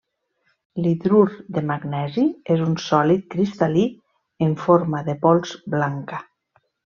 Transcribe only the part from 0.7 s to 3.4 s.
L'hidrur de magnesi és un sòlid